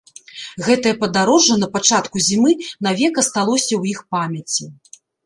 Гэтае 0.67 0.93
падарожжа 1.01 1.57
на 1.63 1.67
пачатку 1.75 2.21
зімы 2.29 2.53
навек 2.87 3.21
асталося 3.23 3.73
ў 3.81 3.93
іх 3.93 3.99
памяці. 4.17 4.65